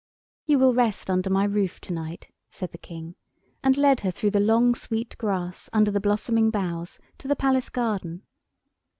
"You 0.47 0.57
will 0.57 0.73
rest 0.73 1.11
under 1.11 1.29
my 1.29 1.43
roof 1.45 1.79
to 1.81 1.93
night," 1.93 2.31
said 2.49 2.71
the 2.71 2.79
King, 2.79 3.13
and 3.61 3.77
led 3.77 3.99
her 3.99 4.09
through 4.09 4.31
the 4.31 4.39
long 4.39 4.73
sweet 4.73 5.15
grass 5.19 5.69
under 5.73 5.91
the 5.91 6.01
blossoming 6.01 6.49
boughs 6.49 6.97
to 7.19 7.27
the 7.27 7.35
Palace 7.35 7.69
garden. 7.69 8.23